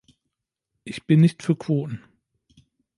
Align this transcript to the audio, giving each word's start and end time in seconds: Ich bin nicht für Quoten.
Ich 0.83 1.05
bin 1.05 1.21
nicht 1.21 1.43
für 1.43 1.55
Quoten. 1.55 2.03